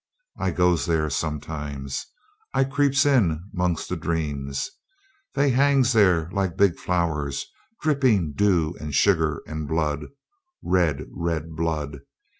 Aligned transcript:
"I 0.39 0.49
goes 0.49 0.87
there 0.87 1.11
sometimes. 1.11 2.07
I 2.55 2.63
creeps 2.63 3.05
in 3.05 3.43
'mongst 3.53 3.87
the 3.87 3.95
dreams; 3.95 4.71
they 5.35 5.51
hangs 5.51 5.93
there 5.93 6.27
like 6.31 6.57
big 6.57 6.79
flowers, 6.79 7.45
dripping 7.83 8.33
dew 8.33 8.75
and 8.79 8.95
sugar 8.95 9.43
and 9.45 9.67
blood 9.67 10.07
red, 10.63 11.05
red 11.11 11.55
blood. 11.55 11.99